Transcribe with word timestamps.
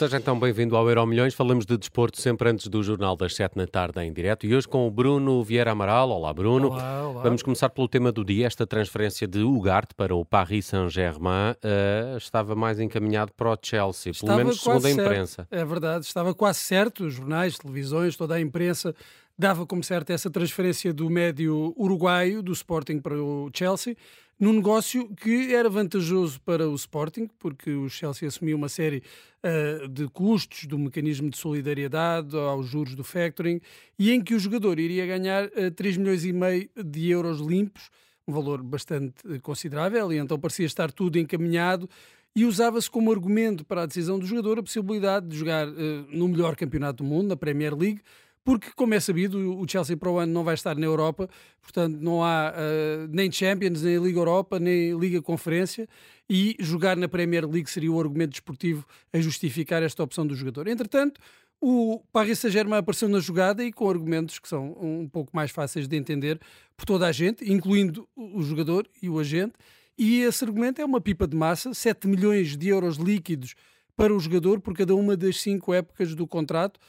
Seja 0.00 0.16
então 0.16 0.40
bem-vindo 0.40 0.74
ao 0.78 0.88
Euro 0.88 1.06
Milhões. 1.06 1.34
Falamos 1.34 1.66
de 1.66 1.76
desporto 1.76 2.18
sempre 2.18 2.48
antes 2.48 2.68
do 2.68 2.82
Jornal 2.82 3.14
das 3.14 3.34
7 3.34 3.54
da 3.54 3.66
tarde 3.66 4.00
em 4.00 4.10
direto. 4.10 4.46
E 4.46 4.54
hoje 4.54 4.66
com 4.66 4.86
o 4.86 4.90
Bruno 4.90 5.44
Vieira 5.44 5.72
Amaral. 5.72 6.08
Olá, 6.08 6.32
Bruno. 6.32 6.68
Olá, 6.68 7.06
olá. 7.06 7.22
Vamos 7.22 7.42
começar 7.42 7.68
pelo 7.68 7.86
tema 7.86 8.10
do 8.10 8.24
dia. 8.24 8.46
Esta 8.46 8.66
transferência 8.66 9.28
de 9.28 9.42
Ugarte 9.42 9.94
para 9.94 10.14
o 10.14 10.24
Paris 10.24 10.64
Saint-Germain 10.64 11.52
uh, 11.52 12.16
estava 12.16 12.54
mais 12.56 12.80
encaminhado 12.80 13.30
para 13.36 13.50
o 13.50 13.58
Chelsea, 13.60 14.10
estava 14.12 14.36
pelo 14.36 14.46
menos 14.46 14.62
segundo 14.62 14.86
a 14.86 14.90
imprensa. 14.90 15.46
Certo. 15.46 15.52
É 15.52 15.64
verdade, 15.66 16.06
estava 16.06 16.32
quase 16.32 16.60
certo. 16.60 17.04
Os 17.04 17.12
jornais, 17.12 17.58
televisões, 17.58 18.16
toda 18.16 18.36
a 18.36 18.40
imprensa 18.40 18.94
dava 19.38 19.66
como 19.66 19.84
certo 19.84 20.14
essa 20.14 20.30
transferência 20.30 20.94
do 20.94 21.10
médio 21.10 21.74
uruguaio 21.76 22.42
do 22.42 22.52
Sporting 22.52 23.00
para 23.00 23.22
o 23.22 23.50
Chelsea 23.52 23.94
num 24.40 24.54
negócio 24.54 25.06
que 25.16 25.54
era 25.54 25.68
vantajoso 25.68 26.40
para 26.40 26.66
o 26.66 26.74
Sporting, 26.74 27.28
porque 27.38 27.70
o 27.72 27.90
Chelsea 27.90 28.26
assumiu 28.26 28.56
uma 28.56 28.70
série 28.70 29.02
uh, 29.44 29.86
de 29.86 30.08
custos 30.08 30.64
do 30.64 30.78
mecanismo 30.78 31.28
de 31.28 31.36
solidariedade 31.36 32.34
aos 32.34 32.66
juros 32.66 32.94
do 32.94 33.04
factoring 33.04 33.60
e 33.98 34.10
em 34.10 34.22
que 34.22 34.34
o 34.34 34.38
jogador 34.38 34.78
iria 34.78 35.04
ganhar 35.06 35.44
uh, 35.44 35.50
eh, 35.56 35.70
3 35.70 35.98
milhões 35.98 36.24
e 36.24 36.32
meio 36.32 36.70
de 36.74 37.10
euros 37.10 37.38
limpos, 37.40 37.90
um 38.26 38.32
valor 38.32 38.62
bastante 38.62 39.38
considerável, 39.42 40.10
e 40.10 40.16
então 40.16 40.38
parecia 40.38 40.64
estar 40.64 40.90
tudo 40.90 41.18
encaminhado 41.18 41.86
e 42.34 42.46
usava-se 42.46 42.90
como 42.90 43.12
argumento 43.12 43.62
para 43.62 43.82
a 43.82 43.86
decisão 43.86 44.18
do 44.18 44.24
jogador 44.24 44.58
a 44.58 44.62
possibilidade 44.62 45.26
de 45.26 45.36
jogar 45.36 45.68
uh, 45.68 45.72
no 46.08 46.26
melhor 46.28 46.56
campeonato 46.56 47.04
do 47.04 47.08
mundo, 47.08 47.28
na 47.28 47.36
Premier 47.36 47.76
League, 47.76 48.00
porque, 48.44 48.70
como 48.74 48.94
é 48.94 49.00
sabido, 49.00 49.58
o 49.58 49.68
Chelsea 49.68 49.96
para 49.96 50.10
o 50.10 50.18
ano 50.18 50.32
não 50.32 50.42
vai 50.42 50.54
estar 50.54 50.76
na 50.76 50.86
Europa, 50.86 51.28
portanto 51.60 51.98
não 52.00 52.24
há 52.24 52.52
uh, 52.52 53.08
nem 53.10 53.30
Champions, 53.30 53.82
nem 53.82 53.98
Liga 53.98 54.18
Europa, 54.18 54.58
nem 54.58 54.98
Liga 54.98 55.20
Conferência, 55.20 55.88
e 56.28 56.56
jogar 56.58 56.96
na 56.96 57.08
Premier 57.08 57.46
League 57.46 57.70
seria 57.70 57.92
o 57.92 58.00
argumento 58.00 58.30
desportivo 58.30 58.86
a 59.12 59.20
justificar 59.20 59.82
esta 59.82 60.02
opção 60.02 60.26
do 60.26 60.34
jogador. 60.34 60.68
Entretanto, 60.68 61.20
o 61.60 62.02
Paris 62.10 62.38
Saint-Germain 62.38 62.78
apareceu 62.78 63.08
na 63.08 63.20
jogada 63.20 63.62
e 63.62 63.70
com 63.70 63.90
argumentos 63.90 64.38
que 64.38 64.48
são 64.48 64.76
um 64.80 65.06
pouco 65.06 65.30
mais 65.34 65.50
fáceis 65.50 65.86
de 65.86 65.94
entender 65.94 66.40
por 66.74 66.86
toda 66.86 67.06
a 67.06 67.12
gente, 67.12 67.50
incluindo 67.52 68.08
o 68.16 68.42
jogador 68.42 68.88
e 69.02 69.10
o 69.10 69.18
agente, 69.18 69.52
e 69.98 70.22
esse 70.22 70.42
argumento 70.42 70.80
é 70.80 70.84
uma 70.84 71.00
pipa 71.00 71.26
de 71.26 71.36
massa, 71.36 71.74
7 71.74 72.08
milhões 72.08 72.56
de 72.56 72.68
euros 72.68 72.96
líquidos 72.96 73.54
para 73.94 74.14
o 74.14 74.18
jogador 74.18 74.58
por 74.58 74.74
cada 74.74 74.94
uma 74.94 75.14
das 75.14 75.38
cinco 75.42 75.74
épocas 75.74 76.14
do 76.14 76.26
contrato, 76.26 76.80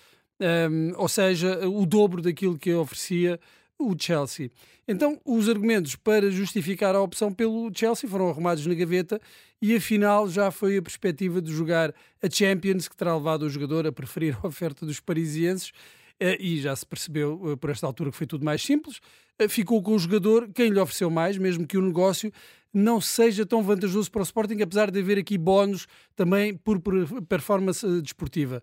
um, 0.42 0.94
ou 0.98 1.08
seja, 1.08 1.68
o 1.68 1.86
dobro 1.86 2.22
daquilo 2.22 2.58
que 2.58 2.74
oferecia 2.74 3.40
o 3.78 3.96
Chelsea. 3.98 4.52
Então, 4.88 5.20
os 5.24 5.48
argumentos 5.48 5.96
para 5.96 6.30
justificar 6.32 6.96
a 6.96 7.02
opção 7.02 7.34
pelo 7.34 7.72
Chelsea 7.74 8.10
foram 8.10 8.30
arrumados 8.30 8.66
na 8.66 8.74
gaveta 8.74 9.22
e 9.62 9.76
afinal 9.76 10.28
já 10.28 10.52
foi 10.52 10.78
a 10.78 10.82
perspectiva 10.82 11.42
de 11.42 11.52
jogar 11.52 11.94
a 12.22 12.30
Champions 12.30 12.88
que 12.88 12.96
terá 12.96 13.16
levado 13.16 13.44
o 13.44 13.50
jogador 13.50 13.86
a 13.88 13.92
preferir 13.92 14.38
a 14.42 14.48
oferta 14.48 14.86
dos 14.86 15.00
parisienses 15.00 15.72
eh, 16.20 16.38
e 16.40 16.60
já 16.60 16.76
se 16.76 16.86
percebeu 16.86 17.52
eh, 17.52 17.56
por 17.56 17.70
esta 17.70 17.86
altura 17.86 18.12
que 18.12 18.18
foi 18.18 18.28
tudo 18.28 18.44
mais 18.44 18.62
simples. 18.62 19.00
Eh, 19.40 19.48
ficou 19.48 19.82
com 19.82 19.94
o 19.94 20.00
jogador 20.00 20.50
quem 20.54 20.70
lhe 20.70 20.80
ofereceu 20.80 21.10
mais, 21.10 21.38
mesmo 21.38 21.66
que 21.66 21.78
o 21.78 21.82
negócio 21.82 22.32
não 22.74 23.00
seja 23.00 23.46
tão 23.46 23.62
vantajoso 23.62 24.10
para 24.10 24.22
o 24.22 24.24
Sporting, 24.24 24.62
apesar 24.62 24.90
de 24.90 25.00
haver 25.00 25.18
aqui 25.18 25.38
bónus 25.38 25.88
também 26.16 26.56
por 26.56 26.82
performance 27.28 27.86
desportiva 28.02 28.62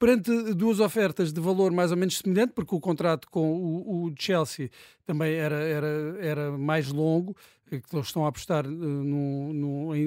perante 0.00 0.54
duas 0.54 0.80
ofertas 0.80 1.30
de 1.30 1.40
valor 1.42 1.70
mais 1.72 1.90
ou 1.90 1.96
menos 1.96 2.16
semelhante, 2.16 2.54
porque 2.54 2.74
o 2.74 2.80
contrato 2.80 3.28
com 3.30 3.52
o, 3.52 4.06
o 4.06 4.14
Chelsea 4.18 4.70
também 5.04 5.34
era, 5.34 5.56
era, 5.56 6.16
era 6.18 6.50
mais 6.52 6.90
longo, 6.90 7.36
que 7.68 7.76
eles 7.94 8.06
estão 8.06 8.24
a 8.24 8.28
apostar 8.28 8.64
em, 8.64 8.72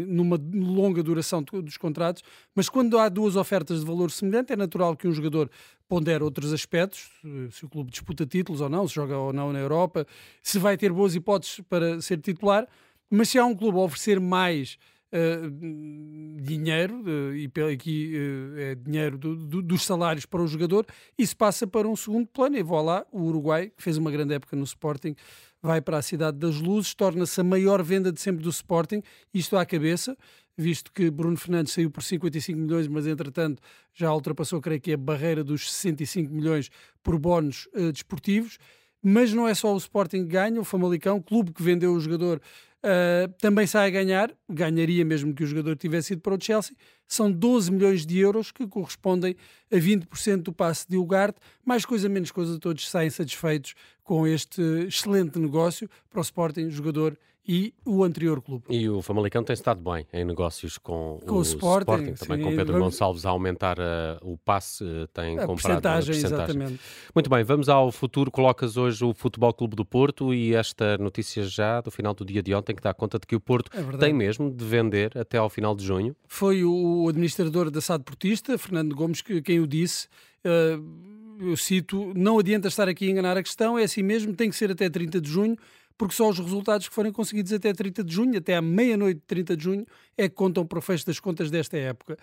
numa 0.08 0.38
longa 0.52 1.03
duração 1.03 1.44
dos 1.44 1.77
contratos, 1.77 2.23
mas 2.55 2.67
quando 2.67 2.97
há 2.97 3.08
duas 3.08 3.35
ofertas 3.35 3.81
de 3.81 3.85
valor 3.85 4.09
semelhante, 4.09 4.52
é 4.52 4.55
natural 4.55 4.97
que 4.97 5.08
um 5.08 5.11
jogador 5.11 5.47
pondere 5.88 6.23
outros 6.23 6.51
aspectos, 6.51 7.12
se 7.51 7.63
o 7.63 7.69
clube 7.69 7.91
disputa 7.91 8.25
títulos 8.25 8.62
ou 8.62 8.69
não, 8.69 8.88
se 8.88 8.96
joga 8.96 9.16
ou 9.16 9.31
não 9.31 9.53
na 9.53 9.59
Europa, 9.59 10.07
se 10.41 10.57
vai 10.57 10.75
ter 10.75 10.91
boas 10.91 11.13
hipóteses 11.13 11.62
para 11.69 12.01
ser 12.01 12.17
titular, 12.19 12.67
mas 13.12 13.29
se 13.29 13.38
há 13.38 13.46
um 13.46 13.56
clube 13.56 13.78
a 13.78 13.81
oferecer 13.81 14.19
mais 14.19 14.79
uh, 15.13 16.41
dinheiro, 16.41 17.03
uh, 17.03 17.35
e 17.35 17.50
aqui 17.72 18.13
uh, 18.16 18.59
é 18.59 18.75
dinheiro 18.75 19.18
do, 19.18 19.35
do, 19.35 19.62
dos 19.62 19.85
salários 19.85 20.25
para 20.25 20.41
o 20.41 20.47
jogador, 20.47 20.85
isso 21.18 21.38
passa 21.38 21.68
para 21.68 21.88
um 21.88 21.96
segundo 21.96 22.28
plano. 22.28 22.57
E 22.57 22.63
vou 22.63 22.81
lá, 22.81 23.06
o 23.12 23.22
Uruguai, 23.22 23.72
que 23.75 23.84
fez 23.84 23.97
uma 23.97 24.12
grande 24.12 24.34
época 24.34 24.56
no 24.56 24.63
Sporting, 24.63 25.16
vai 25.62 25.79
para 25.79 25.97
a 25.97 26.02
Cidade 26.02 26.38
das 26.38 26.59
Luzes, 26.59 26.94
torna-se 26.94 27.40
a 27.40 27.44
maior 27.44 27.81
venda 27.84 28.12
de 28.12 28.19
sempre 28.19 28.44
do 28.44 28.50
Sporting, 28.50 29.02
isto 29.34 29.56
à 29.56 29.66
cabeça, 29.66 30.18
visto 30.57 30.91
que 30.91 31.09
Bruno 31.09 31.38
Fernandes 31.38 31.73
saiu 31.73 31.90
por 31.90 32.03
55 32.03 32.59
milhões, 32.59 32.88
mas 32.88 33.07
entretanto 33.07 33.62
já 33.94 34.13
ultrapassou, 34.13 34.59
creio 34.59 34.81
que, 34.81 34.94
a 34.94 34.97
barreira 34.97 35.44
dos 35.44 35.72
65 35.72 36.34
milhões 36.34 36.69
por 37.02 37.18
bónus 37.18 37.68
uh, 37.73 37.91
desportivos. 37.91 38.57
Mas 39.06 39.34
não 39.34 39.46
é 39.46 39.53
só 39.53 39.73
o 39.73 39.78
Sporting 39.78 40.23
que 40.23 40.31
ganha, 40.31 40.62
o 40.62 40.63
Famalicão, 40.63 41.22
clube 41.22 41.52
que 41.52 41.62
vendeu 41.62 41.94
o 41.94 42.00
jogador 42.00 42.41
Uh, 42.85 43.31
também 43.39 43.66
sai 43.66 43.88
a 43.88 43.89
ganhar, 43.89 44.35
ganharia 44.49 45.05
mesmo 45.05 45.33
que 45.33 45.44
o 45.44 45.47
jogador 45.47 45.77
tivesse 45.77 46.13
ido 46.13 46.21
para 46.21 46.35
o 46.35 46.41
Chelsea, 46.41 46.75
são 47.08 47.31
12 47.31 47.72
milhões 47.72 48.06
de 48.06 48.18
euros 48.19 48.52
que 48.52 48.68
correspondem 48.68 49.36
a 49.72 49.75
20% 49.75 50.44
do 50.44 50.53
passe 50.53 50.88
de 50.88 50.97
Ugarte, 50.97 51.40
mais 51.66 51.86
coisa 51.86 52.09
menos 52.09 52.31
coisa, 52.31 52.59
todos 52.59 52.90
saem 52.90 53.09
satisfeitos 53.09 53.75
com 54.03 54.28
este 54.28 54.62
excelente 54.88 55.40
negócio 55.40 55.90
para 56.09 56.19
o 56.19 56.22
Sporting, 56.22 56.69
jogador 56.69 57.18
e 57.47 57.74
o 57.86 58.03
anterior 58.03 58.41
clube. 58.41 58.66
E 58.69 58.90
o 58.90 59.02
Famalicão 59.02 59.44
tem 59.44 59.53
estado 59.53 59.81
bem 59.81 60.08
em 60.14 60.24
negócios 60.24 60.78
com, 60.78 61.19
com 61.25 61.36
o, 61.36 61.40
o 61.40 61.41
Sporting, 61.41 61.91
Sporting 61.91 62.14
também 62.14 62.38
sim, 62.38 62.44
com 62.44 62.56
Pedro 62.56 62.74
vamos... 62.74 62.94
Gonçalves 62.94 63.25
a 63.25 63.30
aumentar 63.30 63.78
uh, 63.80 64.18
o 64.22 64.38
passe, 64.38 64.84
uh, 64.84 65.08
tem 65.08 65.38
a 65.38 65.46
comprado 65.46 65.81
percentagem, 65.81 66.16
a 66.16 66.20
percentagem. 66.20 66.56
Exatamente. 66.56 66.80
Muito 67.14 67.30
bem, 67.30 67.44
vamos 67.44 67.68
ao 67.68 67.91
futuro. 67.91 68.31
Colocas 68.31 68.78
hoje 68.78 69.03
o 69.03 69.14
Futebol 69.14 69.53
Clube 69.53 69.75
do 69.75 69.84
Porto 69.84 70.34
e 70.34 70.56
esta 70.56 70.97
notícia 70.97 71.44
já 71.44 71.81
do 71.81 71.91
final 71.91 72.14
do 72.14 72.24
dia 72.24 72.41
de 72.41 72.53
ontem 72.56 72.74
que 72.74 72.81
dá 72.81 72.94
conta 72.94 73.20
de 73.20 73.28
que 73.28 73.35
o 73.35 73.41
Porto 73.41 73.70
é 73.78 73.97
tem 73.97 74.14
mesmo 74.14 74.50
de 74.50 74.64
vender 74.64 75.18
até 75.18 75.38
ao 75.38 75.50
final 75.50 75.75
de 75.75 75.84
junho. 75.84 76.16
Foi 76.25 76.64
o 76.64 76.74
administrador 77.07 77.69
da 77.69 77.81
SAD 77.81 78.03
Portista, 78.03 78.57
Fernando 78.57 78.95
Gomes, 78.95 79.21
quem 79.21 79.59
o 79.59 79.67
disse. 79.67 80.07
Uh, 80.45 81.13
eu 81.39 81.57
cito, 81.57 82.13
não 82.15 82.39
adianta 82.39 82.67
estar 82.67 82.87
aqui 82.87 83.07
a 83.07 83.11
enganar 83.11 83.37
a 83.37 83.43
questão, 83.43 83.77
é 83.77 83.83
assim 83.83 84.03
mesmo, 84.03 84.33
tem 84.35 84.49
que 84.49 84.55
ser 84.55 84.71
até 84.71 84.89
30 84.89 85.19
de 85.19 85.29
junho, 85.29 85.57
porque 85.97 86.13
só 86.13 86.29
os 86.29 86.39
resultados 86.39 86.87
que 86.87 86.93
forem 86.93 87.11
conseguidos 87.11 87.51
até 87.51 87.73
30 87.73 88.03
de 88.03 88.13
junho, 88.13 88.37
até 88.37 88.55
à 88.55 88.61
meia-noite 88.61 89.19
de 89.19 89.25
30 89.25 89.57
de 89.57 89.63
junho, 89.63 89.85
é 90.17 90.29
que 90.29 90.35
contam 90.35 90.65
para 90.65 90.79
o 90.79 90.81
fecho 90.81 91.05
das 91.05 91.19
contas 91.19 91.49
desta 91.49 91.77
época. 91.77 92.17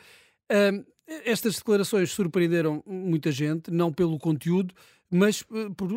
Uh, 0.50 0.84
estas 1.24 1.56
declarações 1.56 2.12
surpreenderam 2.12 2.82
muita 2.86 3.32
gente, 3.32 3.70
não 3.70 3.92
pelo 3.92 4.18
conteúdo, 4.18 4.74
mas 5.10 5.42
uh, 5.42 5.74
por 5.74 5.90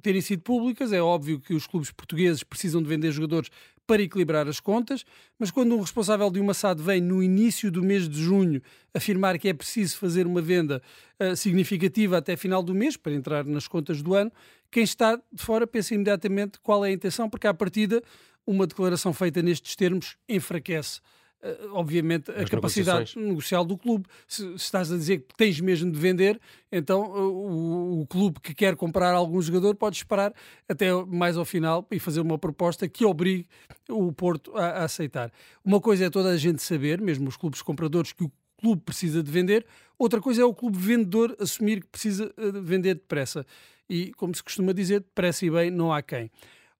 terem 0.00 0.20
sido 0.20 0.42
públicas. 0.42 0.92
É 0.92 1.02
óbvio 1.02 1.38
que 1.38 1.54
os 1.54 1.66
clubes 1.66 1.90
portugueses 1.90 2.42
precisam 2.42 2.82
de 2.82 2.88
vender 2.88 3.12
jogadores 3.12 3.50
para 3.86 4.02
equilibrar 4.02 4.48
as 4.48 4.60
contas, 4.60 5.04
mas 5.38 5.50
quando 5.50 5.74
um 5.74 5.80
responsável 5.80 6.30
de 6.30 6.40
uma 6.40 6.54
SAD 6.54 6.82
vem 6.82 7.00
no 7.02 7.22
início 7.22 7.70
do 7.70 7.82
mês 7.82 8.08
de 8.08 8.22
junho 8.22 8.62
afirmar 8.94 9.38
que 9.38 9.48
é 9.48 9.52
preciso 9.52 9.98
fazer 9.98 10.26
uma 10.26 10.40
venda 10.40 10.82
uh, 11.20 11.36
significativa 11.36 12.16
até 12.16 12.34
final 12.36 12.62
do 12.62 12.74
mês 12.74 12.96
para 12.96 13.12
entrar 13.12 13.44
nas 13.44 13.68
contas 13.68 14.00
do 14.02 14.14
ano, 14.14 14.32
quem 14.70 14.82
está 14.82 15.16
de 15.16 15.42
fora 15.42 15.66
pensa 15.66 15.94
imediatamente 15.94 16.58
qual 16.60 16.84
é 16.84 16.88
a 16.88 16.92
intenção, 16.92 17.28
porque 17.28 17.46
à 17.46 17.52
partida 17.52 18.02
uma 18.46 18.66
declaração 18.66 19.12
feita 19.12 19.42
nestes 19.42 19.76
termos 19.76 20.16
enfraquece 20.28 21.00
Uh, 21.44 21.74
obviamente, 21.74 22.30
a 22.30 22.42
capacidade 22.46 23.18
negocial 23.18 23.66
do 23.66 23.76
clube. 23.76 24.06
Se, 24.26 24.42
se, 24.42 24.54
estás 24.54 24.90
a 24.90 24.96
dizer 24.96 25.18
que 25.18 25.36
tens 25.36 25.60
mesmo 25.60 25.92
de 25.92 25.98
vender, 25.98 26.40
então 26.72 27.02
uh, 27.12 27.18
o, 27.18 28.00
o, 28.00 28.06
clube 28.06 28.40
que 28.40 28.54
quer 28.54 28.74
comprar 28.76 29.12
algum 29.12 29.42
jogador 29.42 29.74
pode 29.74 29.96
esperar 29.96 30.32
até 30.66 30.90
mais 31.04 31.36
ao 31.36 31.44
final 31.44 31.86
e 31.90 31.98
fazer 31.98 32.20
uma 32.22 32.38
proposta 32.38 32.88
que 32.88 33.04
obrigue 33.04 33.46
o 33.90 34.10
Porto 34.10 34.56
a, 34.56 34.68
a 34.68 34.84
aceitar. 34.84 35.30
Uma 35.62 35.82
coisa 35.82 36.06
é 36.06 36.10
toda 36.10 36.30
a 36.30 36.36
gente 36.38 36.62
saber, 36.62 36.98
mesmo 36.98 37.28
os 37.28 37.36
clubes 37.36 37.60
compradores, 37.60 38.12
que 38.12 38.24
o 38.24 38.32
clube 38.58 38.80
precisa 38.80 39.22
de 39.22 39.30
vender, 39.30 39.66
outra 39.98 40.22
coisa 40.22 40.40
é 40.40 40.44
o 40.46 40.54
clube 40.54 40.78
vendedor 40.78 41.36
assumir 41.38 41.82
que 41.82 41.88
precisa 41.88 42.32
uh, 42.38 42.62
vender 42.62 42.94
depressa 42.94 43.44
e, 43.86 44.12
como 44.14 44.34
se 44.34 44.42
costuma 44.42 44.72
dizer, 44.72 45.00
depressa 45.00 45.44
e 45.44 45.50
bem 45.50 45.70
não 45.70 45.92
há 45.92 46.00
quem. 46.00 46.30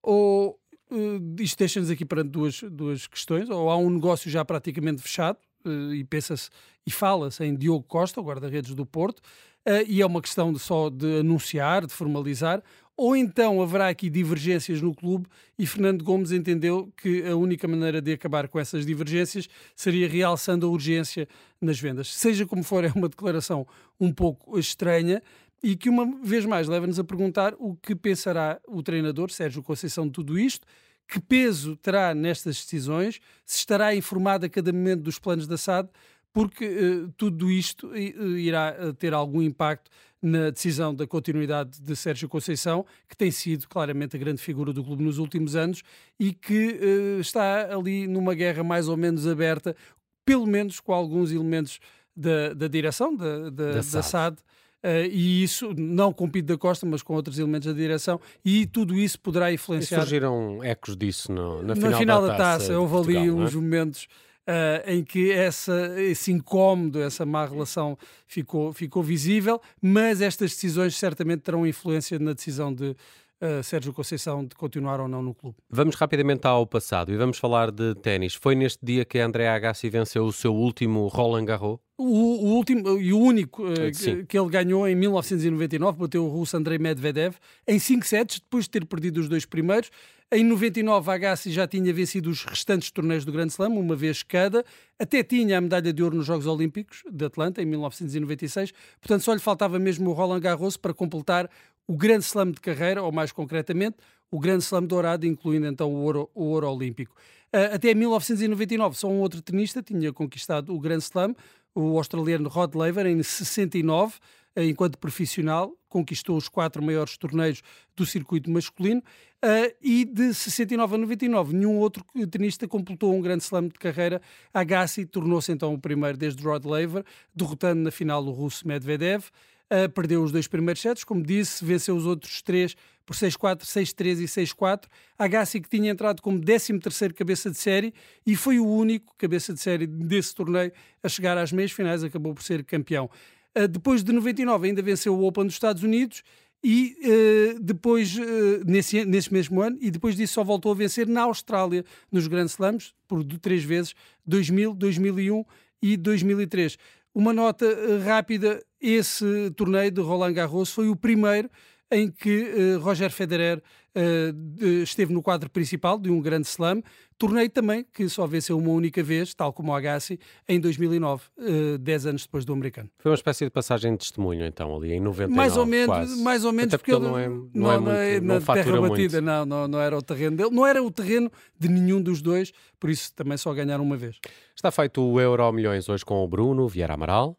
Ou 0.02 0.58
uh, 0.94 1.42
isto 1.42 1.58
deixa-nos 1.58 1.90
aqui 1.90 2.04
para 2.04 2.22
duas, 2.22 2.62
duas 2.62 3.06
questões, 3.06 3.50
ou 3.50 3.70
há 3.70 3.76
um 3.76 3.90
negócio 3.90 4.30
já 4.30 4.44
praticamente 4.44 5.02
fechado, 5.02 5.38
uh, 5.64 5.94
e 5.94 6.04
pensa-se 6.04 6.50
e 6.86 6.90
fala-se 6.90 7.44
em 7.44 7.54
Diogo 7.54 7.84
Costa, 7.86 8.20
o 8.20 8.24
guarda-redes 8.24 8.74
do 8.74 8.86
Porto, 8.86 9.18
uh, 9.18 9.84
e 9.86 10.00
é 10.00 10.06
uma 10.06 10.22
questão 10.22 10.52
de, 10.52 10.58
só 10.58 10.88
de 10.88 11.20
anunciar, 11.20 11.86
de 11.86 11.92
formalizar, 11.92 12.62
ou 12.96 13.16
então 13.16 13.60
haverá 13.60 13.88
aqui 13.88 14.08
divergências 14.08 14.80
no 14.80 14.94
clube 14.94 15.26
e 15.58 15.66
Fernando 15.66 16.04
Gomes 16.04 16.30
entendeu 16.30 16.92
que 16.96 17.26
a 17.26 17.34
única 17.34 17.66
maneira 17.66 18.00
de 18.00 18.12
acabar 18.12 18.46
com 18.46 18.60
essas 18.60 18.86
divergências 18.86 19.48
seria 19.74 20.08
realçando 20.08 20.64
a 20.64 20.68
urgência 20.68 21.26
nas 21.60 21.80
vendas. 21.80 22.14
Seja 22.14 22.46
como 22.46 22.62
for, 22.62 22.84
é 22.84 22.92
uma 22.94 23.08
declaração 23.08 23.66
um 23.98 24.12
pouco 24.12 24.56
estranha, 24.56 25.20
e 25.64 25.74
que 25.74 25.88
uma 25.88 26.04
vez 26.22 26.44
mais 26.44 26.68
leva-nos 26.68 26.98
a 26.98 27.04
perguntar 27.04 27.54
o 27.58 27.74
que 27.74 27.96
pensará 27.96 28.60
o 28.68 28.82
treinador 28.82 29.30
Sérgio 29.30 29.62
Conceição 29.62 30.04
de 30.04 30.12
tudo 30.12 30.38
isto, 30.38 30.66
que 31.06 31.20
peso 31.20 31.76
terá 31.76 32.14
nestas 32.14 32.56
decisões, 32.56 33.20
se 33.44 33.58
estará 33.58 33.94
informado 33.94 34.46
a 34.46 34.48
cada 34.48 34.72
momento 34.72 35.02
dos 35.02 35.18
planos 35.18 35.46
da 35.46 35.56
SAD, 35.56 35.88
porque 36.32 36.66
uh, 36.66 37.12
tudo 37.16 37.50
isto 37.50 37.88
uh, 37.88 38.36
irá 38.36 38.74
ter 38.98 39.14
algum 39.14 39.40
impacto 39.40 39.90
na 40.20 40.50
decisão 40.50 40.94
da 40.94 41.06
continuidade 41.06 41.80
de 41.80 41.94
Sérgio 41.94 42.28
Conceição, 42.28 42.86
que 43.08 43.16
tem 43.16 43.30
sido 43.30 43.68
claramente 43.68 44.16
a 44.16 44.18
grande 44.18 44.40
figura 44.40 44.72
do 44.72 44.82
clube 44.82 45.04
nos 45.04 45.18
últimos 45.18 45.54
anos 45.54 45.82
e 46.18 46.32
que 46.32 46.80
uh, 46.80 47.20
está 47.20 47.74
ali 47.74 48.08
numa 48.08 48.34
guerra 48.34 48.64
mais 48.64 48.88
ou 48.88 48.96
menos 48.96 49.26
aberta, 49.26 49.76
pelo 50.24 50.46
menos 50.46 50.80
com 50.80 50.94
alguns 50.94 51.30
elementos 51.30 51.78
da, 52.16 52.54
da 52.54 52.66
direção 52.66 53.14
da, 53.14 53.50
da, 53.50 53.72
da 53.72 53.82
SAD. 53.82 53.92
Da 53.92 54.02
SAD 54.02 54.36
Uh, 54.84 55.08
e 55.10 55.42
isso, 55.42 55.72
não 55.78 56.12
com 56.12 56.28
Pinto 56.28 56.48
da 56.48 56.58
Costa, 56.58 56.84
mas 56.84 57.02
com 57.02 57.14
outros 57.14 57.38
elementos 57.38 57.66
da 57.66 57.72
direção, 57.72 58.20
e 58.44 58.66
tudo 58.66 58.94
isso 58.94 59.18
poderá 59.18 59.50
influenciar. 59.50 59.96
E 59.96 60.00
surgiram 60.02 60.62
ecos 60.62 60.94
disso 60.94 61.32
no, 61.32 61.62
na, 61.62 61.74
final 61.74 61.90
na 61.90 61.98
final 61.98 62.20
da, 62.20 62.28
da 62.28 62.36
taça. 62.36 62.58
taça 62.66 62.78
houve 62.78 63.16
ali 63.16 63.28
é? 63.28 63.32
uns 63.32 63.54
momentos 63.54 64.06
Uh, 64.46 64.84
em 64.86 65.02
que 65.02 65.32
essa, 65.32 65.98
esse 65.98 66.30
incómodo, 66.30 67.00
essa 67.00 67.24
má 67.24 67.46
relação 67.46 67.96
ficou, 68.26 68.74
ficou 68.74 69.02
visível, 69.02 69.58
mas 69.80 70.20
estas 70.20 70.50
decisões 70.50 70.94
certamente 70.96 71.40
terão 71.40 71.66
influência 71.66 72.18
na 72.18 72.34
decisão 72.34 72.70
de 72.70 72.94
uh, 73.40 73.62
Sérgio 73.62 73.92
Conceição 73.92 74.44
de 74.44 74.54
continuar 74.54 75.00
ou 75.00 75.08
não 75.08 75.22
no 75.22 75.34
clube. 75.34 75.56
Vamos 75.68 75.96
rapidamente 75.96 76.46
ao 76.46 76.66
passado 76.66 77.12
e 77.12 77.16
vamos 77.16 77.38
falar 77.38 77.70
de 77.70 77.94
ténis. 77.96 78.34
Foi 78.34 78.54
neste 78.54 78.84
dia 78.84 79.04
que 79.04 79.18
André 79.18 79.48
Agassi 79.48 79.88
venceu 79.88 80.24
o 80.24 80.32
seu 80.32 80.54
último 80.54 81.06
Roland 81.08 81.44
Garros? 81.44 81.78
O, 81.96 82.04
o, 82.04 82.54
último 82.56 82.98
e 83.00 83.12
o 83.12 83.18
único 83.18 83.64
uh, 83.64 83.92
que, 83.96 84.24
que, 84.24 84.36
ele 84.36 84.48
ganhou 84.48 84.86
em 84.88 84.96
1999, 84.96 85.98
bateu 85.98 86.24
o 86.24 86.28
russo 86.28 86.56
Andrei 86.56 86.76
Medvedev 86.76 87.36
em 87.68 87.78
5 87.78 88.04
sets, 88.04 88.40
depois 88.40 88.64
de 88.64 88.70
ter 88.70 88.84
perdido 88.84 89.20
os 89.20 89.28
dois 89.28 89.46
primeiros. 89.46 89.90
Em 90.32 90.42
99, 90.42 91.08
a 91.08 91.14
Agassi 91.14 91.52
já 91.52 91.64
tinha 91.64 91.92
vencido 91.92 92.28
os 92.28 92.44
restantes 92.44 92.90
torneios 92.90 93.24
do 93.24 93.30
Grande 93.30 93.52
Slam, 93.52 93.78
uma 93.78 93.94
vez 93.94 94.24
cada. 94.24 94.64
Até 94.98 95.22
tinha 95.22 95.58
a 95.58 95.60
medalha 95.60 95.92
de 95.92 96.02
ouro 96.02 96.16
nos 96.16 96.26
Jogos 96.26 96.46
Olímpicos 96.46 97.04
de 97.08 97.24
Atlanta, 97.24 97.62
em 97.62 97.66
1996. 97.66 98.72
Portanto, 99.00 99.22
só 99.22 99.32
lhe 99.32 99.38
faltava 99.38 99.78
mesmo 99.78 100.10
o 100.10 100.12
Roland 100.12 100.40
Garros 100.40 100.76
para 100.76 100.92
completar 100.92 101.48
o 101.86 101.96
Grande 101.96 102.24
Slam 102.24 102.50
de 102.50 102.60
carreira, 102.60 103.02
ou 103.02 103.12
mais 103.12 103.32
concretamente, 103.32 103.96
o 104.30 104.38
Grande 104.38 104.64
Slam 104.64 104.86
dourado, 104.86 105.26
incluindo 105.26 105.66
então 105.66 105.92
o 105.92 106.02
ouro, 106.02 106.30
o 106.34 106.44
ouro 106.44 106.70
olímpico. 106.70 107.14
Uh, 107.54 107.74
até 107.74 107.94
1999, 107.94 108.96
só 108.96 109.08
um 109.08 109.20
outro 109.20 109.40
tenista 109.40 109.82
tinha 109.82 110.12
conquistado 110.12 110.74
o 110.74 110.80
Grande 110.80 111.04
Slam, 111.04 111.34
o 111.74 111.96
australiano 111.96 112.48
Rod 112.48 112.74
Laver, 112.74 113.06
em 113.06 113.22
69, 113.22 114.14
eh, 114.56 114.66
enquanto 114.66 114.98
profissional, 114.98 115.76
conquistou 115.88 116.36
os 116.36 116.48
quatro 116.48 116.82
maiores 116.82 117.16
torneios 117.16 117.62
do 117.96 118.06
circuito 118.06 118.50
masculino 118.50 119.00
uh, 119.44 119.74
e 119.82 120.04
de 120.04 120.34
69 120.34 120.94
a 120.94 120.98
99 120.98 121.56
nenhum 121.56 121.78
outro 121.78 122.04
tenista 122.30 122.66
completou 122.66 123.14
um 123.14 123.20
grande 123.20 123.44
slam 123.44 123.68
de 123.68 123.78
carreira. 123.78 124.20
Agassi 124.52 125.06
tornou-se 125.06 125.52
então 125.52 125.74
o 125.74 125.78
primeiro 125.78 126.16
desde 126.16 126.42
Rod 126.42 126.64
Laver, 126.64 127.04
derrotando 127.34 127.82
na 127.82 127.90
final 127.90 128.24
o 128.24 128.30
russo 128.30 128.66
Medvedev. 128.66 129.24
Uh, 129.72 129.88
perdeu 129.88 130.22
os 130.22 130.30
dois 130.30 130.46
primeiros 130.46 130.82
sets, 130.82 131.04
como 131.04 131.22
disse, 131.22 131.64
venceu 131.64 131.96
os 131.96 132.04
outros 132.04 132.42
três 132.42 132.76
por 133.06 133.14
6-4, 133.14 133.62
6-3 133.62 134.20
e 134.20 134.24
6-4. 134.24 134.84
Agassi 135.18 135.60
que 135.60 135.68
tinha 135.68 135.90
entrado 135.90 136.20
como 136.22 136.40
13º 136.40 137.12
cabeça 137.12 137.50
de 137.50 137.56
série 137.56 137.92
e 138.26 138.36
foi 138.36 138.58
o 138.58 138.66
único 138.66 139.14
cabeça 139.16 139.52
de 139.52 139.60
série 139.60 139.86
desse 139.86 140.34
torneio 140.34 140.72
a 141.02 141.08
chegar 141.08 141.36
às 141.36 141.52
meias 141.52 141.72
finais, 141.72 142.04
acabou 142.04 142.34
por 142.34 142.42
ser 142.42 142.64
campeão. 142.64 143.10
Uh, 143.56 143.68
depois 143.68 144.02
de 144.02 144.12
99 144.12 144.68
ainda 144.68 144.82
venceu 144.82 145.14
o 145.14 145.24
Open 145.24 145.44
dos 145.44 145.54
Estados 145.54 145.82
Unidos 145.82 146.22
e 146.62 146.96
uh, 147.04 147.60
depois, 147.60 148.16
uh, 148.16 148.64
nesse, 148.66 149.04
nesse 149.04 149.30
mesmo 149.30 149.60
ano, 149.60 149.76
e 149.80 149.90
depois 149.90 150.16
disso 150.16 150.32
só 150.32 150.42
voltou 150.42 150.72
a 150.72 150.74
vencer 150.74 151.06
na 151.06 151.22
Austrália, 151.22 151.84
nos 152.10 152.26
Grand 152.26 152.46
Slams, 152.46 152.94
por 153.06 153.22
três 153.38 153.62
vezes, 153.62 153.94
2000, 154.26 154.74
2001 154.74 155.44
e 155.82 155.96
2003. 155.98 156.78
Uma 157.14 157.32
nota 157.32 157.64
rápida, 158.04 158.60
esse 158.80 159.48
torneio 159.56 159.90
de 159.90 160.00
Roland 160.00 160.32
Garros 160.32 160.72
foi 160.72 160.88
o 160.88 160.96
primeiro 160.96 161.48
em 161.88 162.10
que 162.10 162.42
uh, 162.42 162.80
Roger 162.80 163.08
Federer 163.08 163.62
uh, 163.94 164.82
esteve 164.82 165.12
no 165.12 165.22
quadro 165.22 165.48
principal 165.48 165.98
de 165.98 166.10
um 166.10 166.20
grande 166.20 166.46
slam, 166.46 166.82
torneio 167.16 167.48
também 167.48 167.84
que 167.92 168.08
só 168.08 168.26
venceu 168.26 168.58
uma 168.58 168.70
única 168.70 169.02
vez, 169.02 169.34
tal 169.34 169.52
como 169.52 169.72
o 169.72 169.74
Agassi, 169.74 170.18
em 170.48 170.60
2009, 170.60 171.22
uh, 171.38 171.78
10 171.78 172.06
anos 172.06 172.22
depois 172.22 172.44
do 172.44 172.52
americano. 172.52 172.90
Foi 172.98 173.10
uma 173.10 173.16
espécie 173.16 173.44
de 173.44 173.50
passagem 173.50 173.92
de 173.92 173.98
testemunho, 173.98 174.44
então, 174.44 174.74
ali 174.76 174.92
em 174.92 175.00
99, 175.00 175.34
Mais 175.34 175.56
ou 175.56 175.66
menos, 175.66 175.86
quase. 175.86 176.22
mais 176.22 176.44
ou 176.44 176.52
menos 176.52 176.74
porque, 176.74 176.92
porque 176.92 177.04
ele 177.04 177.10
não 177.10 177.18
é, 177.18 177.28
não, 177.28 177.48
não 177.54 177.72
é 177.72 177.78
muito, 177.78 177.90
é, 177.90 178.20
não 178.20 178.40
na 178.40 178.54
terra 178.54 178.80
batida, 178.80 179.20
não, 179.20 179.46
não, 179.46 179.68
não 179.68 179.80
era 179.80 179.96
o 179.96 180.02
terreno 180.02 180.36
dele, 180.36 180.50
não 180.50 180.66
era 180.66 180.82
o 180.82 180.90
terreno 180.90 181.30
de 181.58 181.68
nenhum 181.68 182.02
dos 182.02 182.20
dois, 182.20 182.52
por 182.78 182.90
isso 182.90 183.12
também 183.14 183.36
só 183.36 183.52
ganharam 183.54 183.84
uma 183.84 183.96
vez. 183.96 184.18
Está 184.54 184.70
feito 184.70 185.02
o 185.02 185.20
Euro 185.20 185.50
Milhões 185.52 185.88
hoje 185.88 186.04
com 186.04 186.22
o 186.22 186.28
Bruno 186.28 186.66
Vieira 186.68 186.94
Amaral. 186.94 187.36